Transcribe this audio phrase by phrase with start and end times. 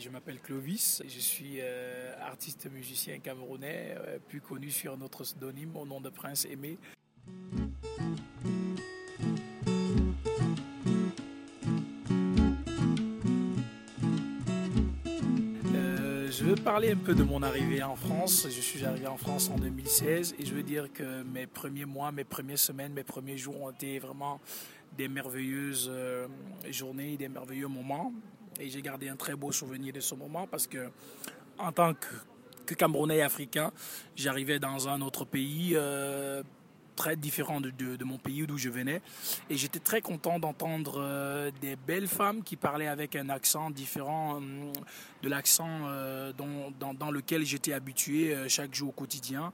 [0.00, 5.76] Je m'appelle Clovis, je suis euh, artiste musicien camerounais, euh, plus connu sur notre pseudonyme
[5.76, 6.78] au nom de Prince Aimé.
[15.74, 18.46] Euh, je veux parler un peu de mon arrivée en France.
[18.50, 22.10] Je suis arrivé en France en 2016 et je veux dire que mes premiers mois,
[22.10, 24.40] mes premières semaines, mes premiers jours ont été vraiment
[24.96, 25.90] des merveilleuses
[26.70, 28.12] journées, des merveilleux moments.
[28.60, 30.90] Et j'ai gardé un très beau souvenir de ce moment parce que,
[31.58, 33.72] en tant que, Camerounais Africain,
[34.16, 36.42] j'arrivais dans un autre pays euh,
[36.96, 39.02] très différent de, mon pays d'où je venais.
[39.50, 44.40] Et j'étais très content d'entendre euh, des belles femmes qui parlaient avec un accent différent
[44.40, 44.72] euh,
[45.22, 45.68] de l'accent
[46.38, 49.52] dans, dans lequel j'étais habitué chaque jour au quotidien.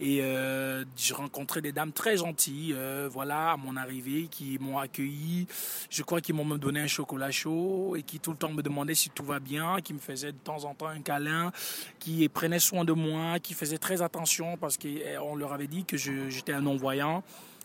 [0.00, 4.78] Et euh, j'ai rencontré des dames très gentilles, euh, voilà, à mon arrivée, qui m'ont
[4.78, 5.46] accueilli.
[5.90, 8.62] Je crois qu'ils m'ont même donné un chocolat chaud et qui tout le temps me
[8.62, 11.52] demandaient si tout va bien, qui me faisaient de temps en temps un câlin,
[11.98, 15.98] qui prenaient soin de moi, qui faisaient très attention parce qu'on leur avait dit que
[15.98, 17.22] j'étais un non-voyant.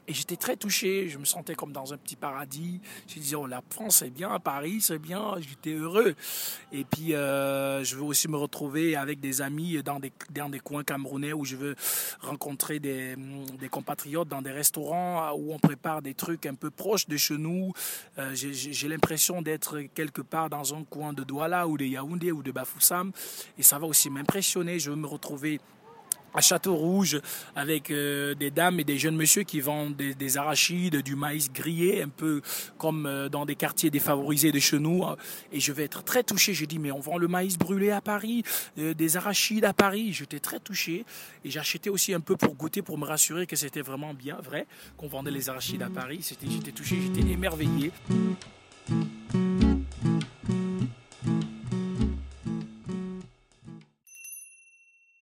[0.08, 2.80] Et j'étais très touché, je me sentais comme dans un petit paradis.
[3.08, 6.16] Je disais, oh, la France c'est bien, Paris c'est bien, j'étais heureux.
[6.72, 10.60] Et puis, euh, je veux aussi me retrouver avec des amis dans des, dans des
[10.60, 11.76] coins camerounais où je veux
[12.22, 13.16] rencontrer des,
[13.60, 17.38] des compatriotes dans des restaurants où on prépare des trucs un peu proches de chez
[17.38, 17.74] nous.
[18.20, 22.44] Euh, j'ai l'impression d'être quelque part dans un coin de Douala ou de Yaoundé ou
[22.44, 23.12] de Bafoussam.
[23.58, 24.80] Et ça va aussi m'impressionner.
[24.80, 25.60] Je veux me retrouver
[26.36, 27.20] à Château Rouge
[27.56, 31.52] avec euh, des dames et des jeunes messieurs qui vendent des, des arachides, du maïs
[31.52, 32.42] grillé, un peu
[32.78, 35.04] comme euh, dans des quartiers défavorisés de chez nous.
[35.52, 36.54] Et je vais être très touché.
[36.54, 38.44] J'ai dit, mais on vend le maïs brûlé à Paris,
[38.78, 40.14] euh, des arachides à Paris.
[40.14, 41.06] J'étais très touché.
[41.44, 44.68] Et acheté aussi un peu pour goûter, pour me rassurer que c'était vraiment bien vrai,
[44.98, 46.20] qu'on vendait les arachides à Paris.
[46.22, 47.92] J'étais touché, j'étais émerveillé.